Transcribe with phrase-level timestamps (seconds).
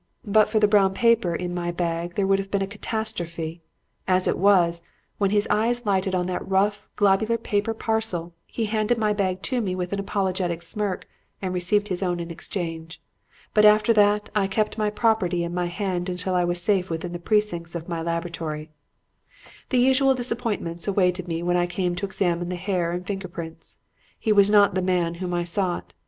[0.25, 3.61] But for the brown paper in my bag, there would have been a catastrophe.
[4.07, 4.81] As it was,
[5.19, 9.47] when his eye lighted on that rough, globular paper parcel he handed me my bag
[9.51, 11.07] with an apologetic smirk
[11.39, 12.99] and received his own in exchange.
[13.53, 17.11] But after that, I kept my property in my hand until I was safe within
[17.13, 18.71] the precincts of my laboratory.
[19.69, 23.77] "The usual disappointment awaited me when I came to examine the hair and finger prints.
[24.17, 25.93] He was not the man whom I sought.